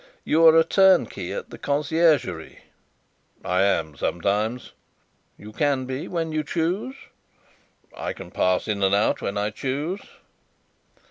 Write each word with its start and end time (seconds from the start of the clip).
You 0.23 0.47
are 0.47 0.57
a 0.57 0.63
turnkey 0.63 1.31
at 1.31 1.51
the 1.51 1.59
Conciergerie?" 1.59 2.61
"I 3.45 3.61
am 3.61 3.95
sometimes." 3.95 4.71
"You 5.37 5.51
can 5.53 5.85
be 5.85 6.07
when 6.07 6.31
you 6.31 6.43
choose?" 6.43 6.95
"I 7.95 8.11
can 8.11 8.31
pass 8.31 8.67
in 8.67 8.81
and 8.81 8.95
out 8.95 9.21
when 9.21 9.37
I 9.37 9.51
choose." 9.51 10.01